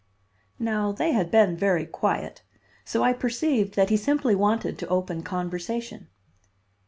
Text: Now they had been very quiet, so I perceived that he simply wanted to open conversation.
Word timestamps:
Now 0.57 0.91
they 0.91 1.11
had 1.11 1.29
been 1.29 1.55
very 1.55 1.85
quiet, 1.85 2.41
so 2.83 3.03
I 3.03 3.13
perceived 3.13 3.75
that 3.75 3.91
he 3.91 3.97
simply 3.97 4.33
wanted 4.33 4.79
to 4.79 4.87
open 4.87 5.21
conversation. 5.21 6.07